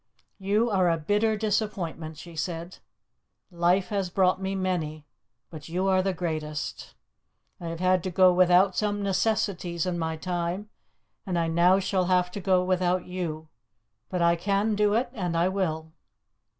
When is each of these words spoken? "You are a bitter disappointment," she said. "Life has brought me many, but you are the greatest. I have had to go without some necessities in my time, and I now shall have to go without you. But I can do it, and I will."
"You 0.39 0.67
are 0.71 0.89
a 0.89 0.97
bitter 0.97 1.37
disappointment," 1.37 2.17
she 2.17 2.35
said. 2.35 2.79
"Life 3.51 3.89
has 3.89 4.09
brought 4.09 4.41
me 4.41 4.55
many, 4.55 5.05
but 5.51 5.69
you 5.69 5.87
are 5.87 6.01
the 6.01 6.11
greatest. 6.11 6.95
I 7.59 7.67
have 7.67 7.79
had 7.79 8.03
to 8.05 8.09
go 8.09 8.33
without 8.33 8.75
some 8.75 9.03
necessities 9.03 9.85
in 9.85 9.99
my 9.99 10.17
time, 10.17 10.71
and 11.23 11.37
I 11.37 11.45
now 11.49 11.77
shall 11.77 12.05
have 12.05 12.31
to 12.31 12.39
go 12.39 12.63
without 12.63 13.05
you. 13.05 13.49
But 14.09 14.23
I 14.23 14.35
can 14.35 14.73
do 14.73 14.95
it, 14.95 15.11
and 15.13 15.37
I 15.37 15.49
will." 15.49 15.91